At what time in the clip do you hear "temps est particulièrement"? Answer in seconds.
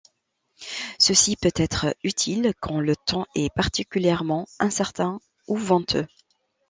2.95-4.47